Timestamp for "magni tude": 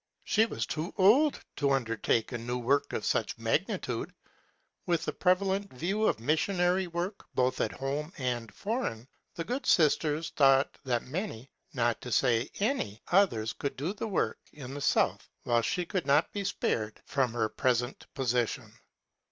3.37-4.15